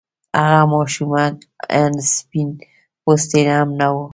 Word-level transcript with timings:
هغه 0.39 0.61
ماشومه 0.73 1.23
آن 1.81 1.93
سپين 2.13 2.49
پوستې 3.03 3.41
هم 3.55 3.69
نه 3.79 3.87
وه. 3.93 4.05